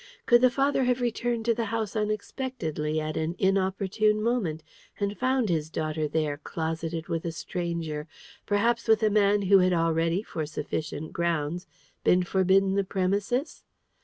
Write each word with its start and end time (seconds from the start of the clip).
Could 0.25 0.41
the 0.41 0.49
father 0.49 0.85
have 0.85 0.99
returned 0.99 1.45
to 1.45 1.53
the 1.53 1.65
house 1.65 1.95
unexpectedly, 1.95 2.99
at 2.99 3.15
an 3.17 3.35
inopportune 3.37 4.19
moment, 4.19 4.63
and 4.99 5.15
found 5.15 5.47
his 5.47 5.69
daughter 5.69 6.07
there, 6.07 6.37
closeted 6.37 7.07
with 7.07 7.23
a 7.23 7.31
stranger 7.31 8.07
perhaps 8.47 8.87
with 8.87 9.03
a 9.03 9.11
man 9.11 9.43
who 9.43 9.59
had 9.59 9.73
already, 9.73 10.23
for 10.23 10.47
sufficient 10.47 11.13
grounds, 11.13 11.67
been 12.03 12.23
forbidden 12.23 12.73
the 12.73 12.83
premises? 12.83 13.63